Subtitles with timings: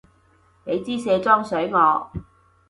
[0.65, 2.11] 畀枝卸妝水我